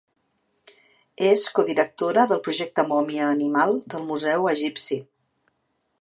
[1.27, 4.99] És codirectora del Projecte Mòmia animal del Museu Egipci.